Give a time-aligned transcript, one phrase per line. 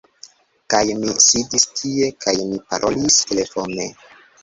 [0.73, 3.91] Kaj mi sidis tie kaj mi parolis telefone.